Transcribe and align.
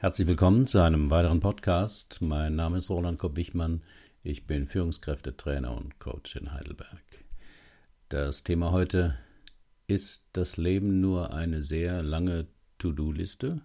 Herzlich 0.00 0.28
willkommen 0.28 0.68
zu 0.68 0.80
einem 0.80 1.10
weiteren 1.10 1.40
Podcast. 1.40 2.18
Mein 2.20 2.54
Name 2.54 2.78
ist 2.78 2.88
Roland 2.88 3.18
Kopp-Wichmann. 3.18 3.82
Ich 4.22 4.46
bin 4.46 4.68
Führungskräftetrainer 4.68 5.76
und 5.76 5.98
Coach 5.98 6.36
in 6.36 6.52
Heidelberg. 6.52 7.02
Das 8.08 8.44
Thema 8.44 8.70
heute 8.70 9.18
ist 9.88 10.22
das 10.34 10.56
Leben 10.56 11.00
nur 11.00 11.34
eine 11.34 11.62
sehr 11.62 12.04
lange 12.04 12.46
To-Do-Liste? 12.78 13.60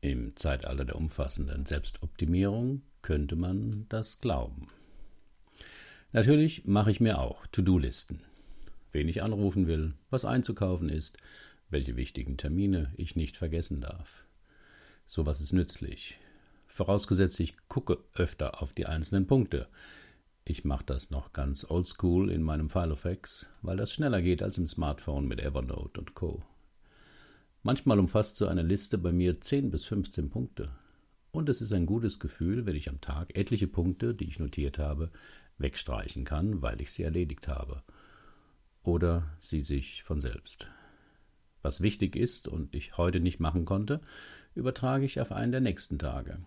Im 0.00 0.36
Zeitalter 0.36 0.84
der 0.84 0.94
umfassenden 0.94 1.66
Selbstoptimierung 1.66 2.82
könnte 3.02 3.34
man 3.34 3.86
das 3.88 4.20
glauben. 4.20 4.68
Natürlich 6.12 6.66
mache 6.66 6.92
ich 6.92 7.00
mir 7.00 7.18
auch 7.18 7.48
To-Do-Listen. 7.48 8.20
Wen 8.92 9.08
ich 9.08 9.24
anrufen 9.24 9.66
will, 9.66 9.94
was 10.08 10.24
einzukaufen 10.24 10.88
ist, 10.88 11.18
welche 11.68 11.96
wichtigen 11.96 12.36
Termine 12.36 12.92
ich 12.96 13.16
nicht 13.16 13.36
vergessen 13.36 13.80
darf. 13.80 14.22
Sowas 15.14 15.42
ist 15.42 15.52
nützlich. 15.52 16.18
Vorausgesetzt, 16.68 17.38
ich 17.38 17.54
gucke 17.68 17.98
öfter 18.14 18.62
auf 18.62 18.72
die 18.72 18.86
einzelnen 18.86 19.26
Punkte. 19.26 19.68
Ich 20.46 20.64
mache 20.64 20.86
das 20.86 21.10
noch 21.10 21.34
ganz 21.34 21.66
oldschool 21.68 22.30
in 22.30 22.42
meinem 22.42 22.70
Filofax, 22.70 23.46
weil 23.60 23.76
das 23.76 23.92
schneller 23.92 24.22
geht 24.22 24.42
als 24.42 24.56
im 24.56 24.66
Smartphone 24.66 25.28
mit 25.28 25.38
Evernote 25.38 26.00
und 26.00 26.14
Co. 26.14 26.42
Manchmal 27.62 27.98
umfasst 27.98 28.36
so 28.36 28.46
eine 28.46 28.62
Liste 28.62 28.96
bei 28.96 29.12
mir 29.12 29.38
10 29.38 29.70
bis 29.70 29.84
15 29.84 30.30
Punkte. 30.30 30.70
Und 31.30 31.50
es 31.50 31.60
ist 31.60 31.74
ein 31.74 31.84
gutes 31.84 32.18
Gefühl, 32.18 32.64
wenn 32.64 32.74
ich 32.74 32.88
am 32.88 33.02
Tag 33.02 33.36
etliche 33.36 33.66
Punkte, 33.66 34.14
die 34.14 34.28
ich 34.28 34.38
notiert 34.38 34.78
habe, 34.78 35.10
wegstreichen 35.58 36.24
kann, 36.24 36.62
weil 36.62 36.80
ich 36.80 36.90
sie 36.90 37.02
erledigt 37.02 37.48
habe. 37.48 37.82
Oder 38.82 39.28
sie 39.38 39.60
sich 39.60 40.04
von 40.04 40.22
selbst. 40.22 40.68
Was 41.60 41.82
wichtig 41.82 42.16
ist 42.16 42.48
und 42.48 42.74
ich 42.74 42.96
heute 42.96 43.20
nicht 43.20 43.40
machen 43.40 43.66
konnte, 43.66 44.00
übertrage 44.54 45.04
ich 45.04 45.20
auf 45.20 45.32
einen 45.32 45.52
der 45.52 45.60
nächsten 45.60 45.98
Tage. 45.98 46.38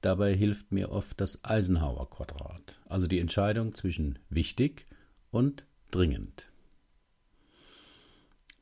Dabei 0.00 0.34
hilft 0.34 0.70
mir 0.70 0.90
oft 0.90 1.20
das 1.20 1.44
Eisenhower-Quadrat, 1.44 2.78
also 2.86 3.06
die 3.06 3.18
Entscheidung 3.18 3.74
zwischen 3.74 4.18
wichtig 4.30 4.86
und 5.30 5.64
dringend. 5.90 6.44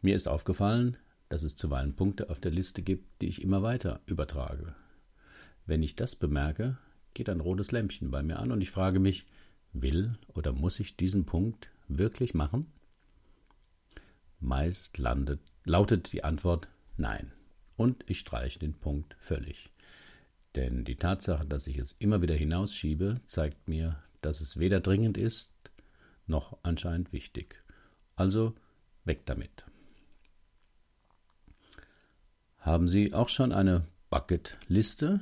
Mir 0.01 0.17
ist 0.17 0.29
aufgefallen, 0.29 0.97
dass 1.29 1.43
es 1.43 1.57
zuweilen 1.57 1.95
Punkte 1.95 2.31
auf 2.31 2.41
der 2.41 2.53
Liste 2.53 2.83
gibt, 2.83 3.21
die 3.21 3.29
ich 3.29 3.43
immer 3.43 3.63
weiter 3.63 4.01
übertrage. 4.07 4.75
Wenn 5.67 5.83
ich 5.83 5.97
das 5.97 6.15
bemerke, 6.17 6.79
geht 7.13 7.29
ein 7.29 7.41
rotes 7.41 7.73
Lämpchen 7.73 8.11
bei 8.11 8.23
mir 8.23 8.39
an 8.39 8.53
und 8.53 8.61
ich 8.61 8.71
frage 8.71 9.01
mich, 9.01 9.27
will 9.73 10.17
oder 10.29 10.53
muss 10.53 10.81
ich 10.81 10.97
diesen 10.97 11.27
Punkt 11.27 11.69
wirklich 11.89 12.35
machen? 12.35 12.67
Meist 14.39 14.99
landet, 14.99 15.41
lautet 15.65 16.13
die 16.13 16.25
Antwort 16.25 16.69
Nein. 16.97 17.33
Und 17.77 18.05
ich 18.09 18.21
streiche 18.21 18.59
den 18.59 18.75
Punkt 18.75 19.17
völlig. 19.21 19.71
Denn 20.55 20.85
die 20.85 20.97
Tatsache, 20.97 21.45
dass 21.45 21.67
ich 21.67 21.79
es 21.79 21.95
immer 21.99 22.23
wieder 22.23 22.35
hinausschiebe, 22.35 23.21
zeigt 23.27 23.69
mir, 23.69 24.03
dass 24.23 24.41
es 24.41 24.59
weder 24.59 24.81
dringend 24.81 25.19
ist, 25.19 25.53
noch 26.27 26.59
anscheinend 26.63 27.13
wichtig. 27.13 27.63
Also 28.17 28.55
weg 29.05 29.27
damit. 29.27 29.67
Haben 32.59 32.89
Sie 32.89 33.13
auch 33.13 33.29
schon 33.29 33.53
eine 33.53 33.87
Bucketliste? 34.11 35.21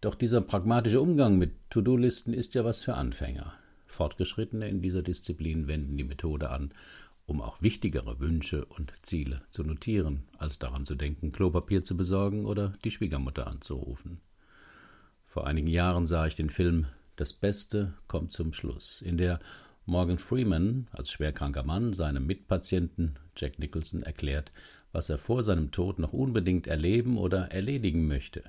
Doch 0.00 0.14
dieser 0.14 0.40
pragmatische 0.40 1.00
Umgang 1.00 1.38
mit 1.38 1.52
To-Do-Listen 1.70 2.32
ist 2.32 2.54
ja 2.54 2.64
was 2.64 2.82
für 2.82 2.94
Anfänger. 2.94 3.54
Fortgeschrittene 3.86 4.68
in 4.68 4.82
dieser 4.82 5.02
Disziplin 5.02 5.68
wenden 5.68 5.96
die 5.96 6.04
Methode 6.04 6.50
an, 6.50 6.72
um 7.26 7.42
auch 7.42 7.60
wichtigere 7.60 8.20
Wünsche 8.20 8.64
und 8.64 8.92
Ziele 9.02 9.42
zu 9.50 9.64
notieren, 9.64 10.22
als 10.38 10.58
daran 10.58 10.84
zu 10.84 10.94
denken, 10.94 11.32
Klopapier 11.32 11.84
zu 11.84 11.96
besorgen 11.96 12.46
oder 12.46 12.74
die 12.84 12.90
Schwiegermutter 12.90 13.46
anzurufen. 13.46 14.20
Vor 15.26 15.46
einigen 15.46 15.68
Jahren 15.68 16.06
sah 16.06 16.26
ich 16.26 16.36
den 16.36 16.50
Film 16.50 16.86
Das 17.16 17.32
Beste 17.32 17.94
kommt 18.06 18.32
zum 18.32 18.52
Schluss, 18.52 19.02
in 19.02 19.16
der 19.18 19.40
Morgan 19.84 20.18
Freeman 20.18 20.88
als 20.92 21.10
schwerkranker 21.10 21.62
Mann 21.62 21.92
seinem 21.92 22.26
Mitpatienten 22.26 23.18
Jack 23.36 23.58
Nicholson 23.58 24.02
erklärt, 24.02 24.50
was 24.92 25.08
er 25.10 25.18
vor 25.18 25.42
seinem 25.42 25.70
Tod 25.70 25.98
noch 25.98 26.12
unbedingt 26.12 26.66
erleben 26.66 27.18
oder 27.18 27.52
erledigen 27.52 28.06
möchte. 28.06 28.42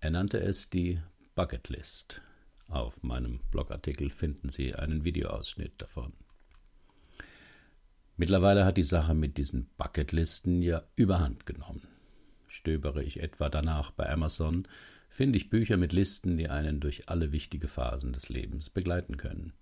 Er 0.00 0.10
nannte 0.10 0.40
es 0.40 0.68
die 0.68 1.00
Bucketlist. 1.34 2.22
Auf 2.68 3.02
meinem 3.02 3.40
Blogartikel 3.50 4.10
finden 4.10 4.48
Sie 4.48 4.74
einen 4.74 5.04
Videoausschnitt 5.04 5.72
davon. 5.78 6.12
Mittlerweile 8.20 8.66
hat 8.66 8.76
die 8.76 8.82
Sache 8.82 9.14
mit 9.14 9.38
diesen 9.38 9.70
Bucketlisten 9.78 10.60
ja 10.60 10.82
überhand 10.94 11.46
genommen. 11.46 11.88
Stöbere 12.48 13.02
ich 13.02 13.22
etwa 13.22 13.48
danach 13.48 13.92
bei 13.92 14.10
Amazon, 14.10 14.68
finde 15.08 15.38
ich 15.38 15.48
Bücher 15.48 15.78
mit 15.78 15.94
Listen, 15.94 16.36
die 16.36 16.50
einen 16.50 16.80
durch 16.80 17.08
alle 17.08 17.32
wichtige 17.32 17.66
Phasen 17.66 18.12
des 18.12 18.28
Lebens 18.28 18.68
begleiten 18.68 19.16
können. 19.16 19.54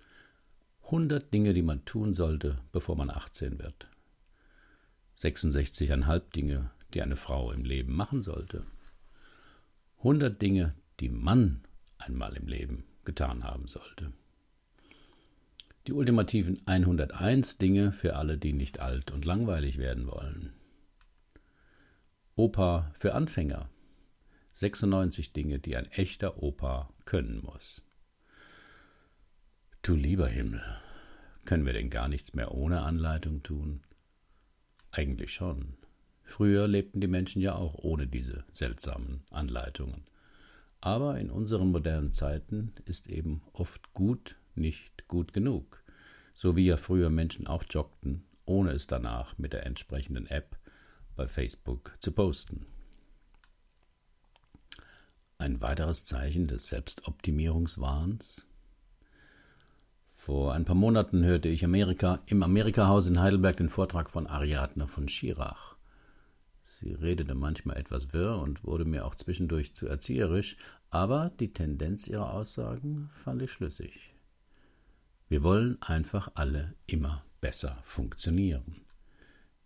100 0.87 1.33
Dinge, 1.33 1.55
die 1.55 1.63
man 1.63 1.85
tun 1.85 2.15
sollte, 2.15 2.59
bevor 2.73 2.97
man 2.97 3.11
18 3.11 3.61
wird. 3.61 3.87
66,5 5.19 6.33
Dinge, 6.33 6.73
die 6.95 7.03
eine 7.03 7.15
Frau 7.15 7.53
im 7.53 7.65
Leben 7.65 7.95
machen 7.95 8.23
sollte. 8.23 8.65
100 9.99 10.43
Dinge, 10.43 10.75
die 10.99 11.11
man 11.11 11.61
einmal 11.97 12.37
im 12.37 12.49
Leben 12.49 12.83
getan 13.05 13.45
haben 13.45 13.69
sollte. 13.69 14.13
Die 15.89 15.95
ultimativen 15.95 16.61
101 16.67 17.57
Dinge 17.57 17.93
für 17.93 18.17
alle, 18.17 18.37
die 18.37 18.53
nicht 18.53 18.79
alt 18.79 19.11
und 19.11 19.25
langweilig 19.25 19.79
werden 19.79 20.07
wollen. 20.07 20.53
Opa 22.37 22.93
für 22.93 23.15
Anfänger. 23.15 23.71
96 24.53 25.33
Dinge, 25.33 25.61
die 25.61 25.77
ein 25.77 25.87
echter 25.87 26.43
Opa 26.43 26.93
können 27.07 27.41
muss. 27.43 27.81
Du 29.81 29.95
lieber 29.95 30.29
Himmel, 30.29 30.63
können 31.47 31.65
wir 31.65 31.73
denn 31.73 31.89
gar 31.89 32.09
nichts 32.09 32.35
mehr 32.35 32.53
ohne 32.53 32.83
Anleitung 32.83 33.43
tun? 33.43 33.81
Eigentlich 34.91 35.33
schon. 35.33 35.79
Früher 36.23 36.69
lebten 36.69 37.01
die 37.01 37.09
Menschen 37.09 37.41
ja 37.41 37.55
auch 37.55 37.77
ohne 37.77 38.07
diese 38.07 38.45
seltsamen 38.53 39.23
Anleitungen. 39.31 40.05
Aber 40.83 41.19
in 41.19 41.31
unseren 41.31 41.71
modernen 41.71 42.13
Zeiten 42.13 42.75
ist 42.85 43.09
eben 43.09 43.41
oft 43.55 43.95
gut 43.95 44.38
nicht 44.59 45.09
gut 45.09 45.33
genug, 45.33 45.83
so 46.35 46.57
wie 46.57 46.67
ja 46.67 46.77
früher 46.77 47.11
Menschen 47.11 47.47
auch 47.47 47.65
joggten, 47.69 48.25
ohne 48.45 48.71
es 48.73 48.87
danach 48.87 49.39
mit 49.39 49.53
der 49.53 49.67
entsprechenden 49.67 50.27
App 50.27 50.57
bei 51.17 51.27
Facebook 51.27 51.97
zu 52.01 52.13
posten. 52.13 52.67
Ein 55.39 55.61
weiteres 55.61 56.05
Zeichen 56.05 56.49
des 56.49 56.67
Selbstoptimierungswahns. 56.67 58.45
Vor 60.15 60.53
ein 60.53 60.65
paar 60.65 60.75
Monaten 60.75 61.25
hörte 61.25 61.49
ich 61.49 61.65
Amerika, 61.65 62.21
im 62.27 62.43
Amerikahaus 62.43 63.07
in 63.07 63.21
Heidelberg 63.21 63.57
den 63.57 63.69
Vortrag 63.69 64.11
von 64.11 64.27
Ariadne 64.27 64.89
von 64.89 65.09
Schirach. 65.09 65.77
Sie 66.81 66.93
redete 66.93 67.35
manchmal 67.35 67.77
etwas 67.77 68.13
wirr 68.13 68.39
und 68.39 68.65
wurde 68.65 68.85
mir 68.85 69.05
auch 69.05 69.15
zwischendurch 69.15 69.75
zu 69.75 69.87
erzieherisch, 69.87 70.57
aber 70.91 71.31
die 71.41 71.53
Tendenz 71.53 72.07
ihrer 72.07 72.33
Aussagen 72.33 73.11
fand 73.13 73.43
ich 73.43 73.53
schlüssig. 73.53 74.15
Wir 75.29 75.43
wollen 75.43 75.81
einfach 75.83 76.33
alle 76.37 76.75
immer 76.87 77.23
besser 77.43 77.79
funktionieren. 77.85 78.81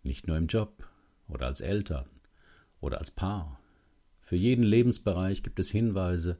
Nicht 0.03 0.27
nur 0.27 0.35
im 0.35 0.47
Job 0.47 0.89
oder 1.29 1.45
als 1.45 1.61
Eltern 1.61 2.09
oder 2.81 2.99
als 2.99 3.11
Paar. 3.11 3.61
Für 4.19 4.35
jeden 4.35 4.63
Lebensbereich 4.63 5.41
gibt 5.41 5.59
es 5.59 5.69
Hinweise, 5.69 6.37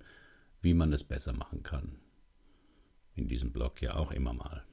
wie 0.62 0.74
man 0.74 0.92
es 0.92 1.06
besser 1.06 1.32
machen 1.32 1.64
kann. 1.64 1.96
In 3.16 3.30
diesem 3.30 3.54
Blog 3.54 3.82
ja 3.82 3.96
auch 3.96 4.12
immer 4.12 4.34
mal. 4.34 4.66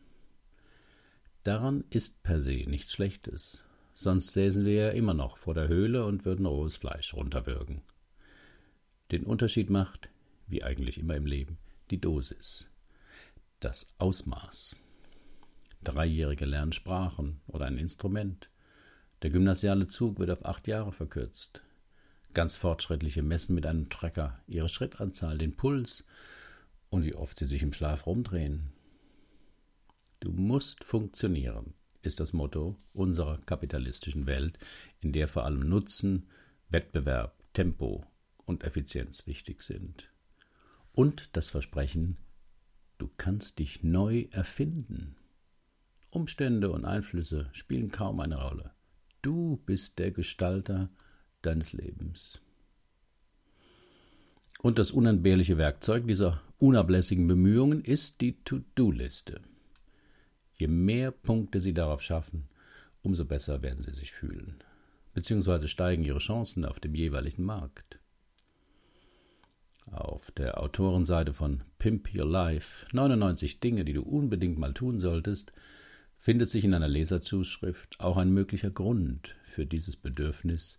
Daran 1.45 1.85
ist 1.91 2.23
per 2.25 2.41
se 2.41 2.65
nichts 2.67 2.93
Schlechtes, 2.93 3.63
sonst 3.95 4.33
säßen 4.33 4.65
wir 4.65 4.75
ja 4.75 4.91
immer 4.91 5.15
noch 5.15 5.37
vor 5.37 5.55
der 5.55 5.69
Höhle 5.69 6.05
und 6.05 6.25
würden 6.25 6.47
rohes 6.47 6.77
Fleisch 6.77 7.15
runterwürgen. 7.15 7.83
Den 9.13 9.23
Unterschied 9.25 9.71
macht, 9.71 10.09
wie 10.49 10.65
eigentlich 10.65 10.99
immer 10.99 11.15
im 11.15 11.27
Leben, 11.27 11.59
die 11.91 12.01
Dosis 12.01 12.70
das 13.61 13.93
Ausmaß. 13.99 14.77
Dreijährige 15.85 16.45
lernen 16.45 16.73
Sprachen 16.73 17.41
oder 17.47 17.67
ein 17.67 17.79
Instrument. 17.79 18.51
Der 19.23 19.31
gymnasiale 19.31 19.87
Zug 19.87 20.19
wird 20.19 20.31
auf 20.31 20.45
acht 20.45 20.67
Jahre 20.67 20.93
verkürzt. 20.93 21.63
Ganz 22.33 22.57
Fortschrittliche 22.57 23.23
messen 23.23 23.55
mit 23.55 23.67
einem 23.67 23.89
Tracker 23.91 24.41
ihre 24.47 24.69
Schrittanzahl, 24.69 25.37
den 25.37 25.57
Puls 25.57 26.05
und 26.89 27.05
wie 27.05 27.15
oft 27.15 27.39
sie 27.39 27.47
sich 27.47 27.63
im 27.63 27.73
Schlaf 27.73 28.07
rumdrehen. 28.07 28.73
Du 30.21 30.33
musst 30.33 30.85
funktionieren, 30.85 31.75
ist 32.03 32.21
das 32.21 32.33
Motto 32.33 32.77
unserer 32.93 33.39
kapitalistischen 33.39 34.27
Welt, 34.27 34.59
in 35.01 35.13
der 35.13 35.29
vor 35.29 35.45
allem 35.45 35.61
Nutzen, 35.61 36.29
Wettbewerb, 36.69 37.35
Tempo 37.53 38.05
und 38.45 38.65
Effizienz 38.65 39.27
wichtig 39.27 39.63
sind. 39.63 40.11
Und 40.93 41.31
das 41.33 41.51
Versprechen, 41.51 42.17
Du 43.01 43.09
kannst 43.17 43.59
dich 43.61 43.83
neu 43.83 44.27
erfinden. 44.31 45.17
Umstände 46.11 46.71
und 46.71 46.85
Einflüsse 46.85 47.49
spielen 47.53 47.91
kaum 47.91 48.21
eine 48.21 48.43
Rolle. 48.43 48.73
Du 49.23 49.57
bist 49.65 49.99
der 49.99 50.11
Gestalter 50.11 50.91
deines 51.41 51.73
Lebens. 51.73 52.43
Und 54.61 54.79
das 54.79 54.91
unentbehrliche 54.91 55.57
Werkzeug 55.57 56.07
dieser 56.07 56.43
unablässigen 56.59 57.27
Bemühungen 57.27 57.81
ist 57.81 58.21
die 58.21 58.35
To-Do-Liste. 58.45 59.41
Je 60.59 60.67
mehr 60.67 61.11
Punkte 61.11 61.59
Sie 61.59 61.73
darauf 61.73 62.03
schaffen, 62.03 62.51
umso 63.01 63.25
besser 63.25 63.63
werden 63.63 63.81
Sie 63.81 63.95
sich 63.95 64.13
fühlen, 64.13 64.63
beziehungsweise 65.15 65.69
steigen 65.69 66.05
Ihre 66.05 66.19
Chancen 66.19 66.67
auf 66.67 66.81
dem 66.81 66.95
jeweiligen 66.95 67.45
Markt. 67.45 67.99
Auf 69.91 70.31
der 70.31 70.61
Autorenseite 70.61 71.35
von 71.35 71.63
Pimp 71.79 72.15
Your 72.15 72.27
Life 72.27 72.87
99 72.93 73.59
Dinge, 73.59 73.85
die 73.85 73.93
du 73.93 74.03
unbedingt 74.03 74.57
mal 74.57 74.73
tun 74.73 75.01
solltest, 75.01 75.53
findet 76.17 76.49
sich 76.49 76.65
in 76.65 76.75
einer 76.75 76.87
Leserzuschrift 76.87 77.99
auch 77.99 78.17
ein 78.17 78.31
möglicher 78.31 78.71
Grund 78.71 79.35
für 79.45 79.67
dieses 79.67 79.97
Bedürfnis, 79.97 80.79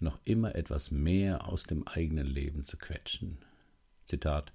noch 0.00 0.20
immer 0.24 0.54
etwas 0.54 0.90
mehr 0.90 1.48
aus 1.48 1.64
dem 1.64 1.86
eigenen 1.88 2.26
Leben 2.26 2.62
zu 2.62 2.76
quetschen. 2.76 3.38
Zitat 4.04 4.52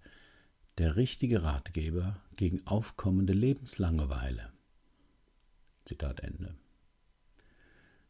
Der 0.77 0.95
richtige 0.95 1.43
Ratgeber 1.43 2.21
gegen 2.35 2.65
aufkommende 2.65 3.33
Lebenslangeweile. 3.33 4.51
Zitat 5.83 6.21
Ende. 6.21 6.55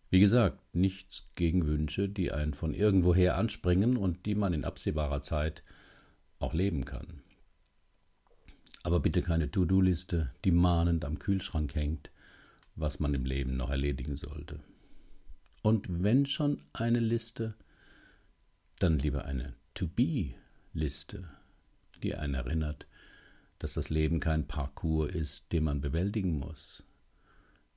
Wie 0.10 0.20
gesagt, 0.20 0.60
nichts 0.74 1.28
gegen 1.36 1.66
Wünsche, 1.66 2.08
die 2.08 2.32
einen 2.32 2.54
von 2.54 2.74
irgendwoher 2.74 3.36
anspringen 3.36 3.98
und 3.98 4.26
die 4.26 4.36
man 4.36 4.54
in 4.54 4.64
absehbarer 4.64 5.22
Zeit 5.22 5.64
auch 6.39 6.54
leben 6.54 6.86
kann. 6.86 7.22
Aber 8.84 9.00
bitte 9.00 9.22
keine 9.22 9.51
To-Do-Liste, 9.51 10.31
die 10.45 10.51
mahnend 10.51 11.04
am 11.04 11.19
Kühlschrank 11.19 11.75
hängt, 11.75 12.12
was 12.75 13.00
man 13.00 13.13
im 13.13 13.25
Leben 13.25 13.57
noch 13.57 13.69
erledigen 13.69 14.16
sollte. 14.16 14.60
Und 15.62 16.04
wenn 16.04 16.25
schon 16.25 16.62
eine 16.74 17.00
Liste, 17.00 17.56
dann 18.80 19.00
lieber 19.00 19.25
eine 19.25 19.56
To-Be-Liste, 19.74 21.28
die 22.04 22.16
einen 22.16 22.36
erinnert, 22.36 22.88
dass 23.60 23.74
das 23.74 23.89
Leben 23.89 24.19
kein 24.19 24.48
Parcours 24.48 25.12
ist, 25.12 25.51
den 25.51 25.63
man 25.63 25.81
bewältigen 25.81 26.38
muss, 26.39 26.84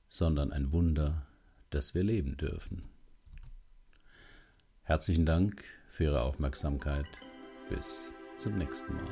sondern 0.09 0.51
ein 0.51 0.71
Wunder, 0.71 1.25
das 1.71 1.95
wir 1.95 2.03
leben 2.03 2.37
dürfen. 2.37 2.83
Herzlichen 4.83 5.25
Dank 5.25 5.63
für 5.89 6.05
Ihre 6.05 6.21
Aufmerksamkeit. 6.21 7.07
Bis 7.69 8.13
zum 8.41 8.55
nächsten 8.55 8.95
Mal. 8.95 9.03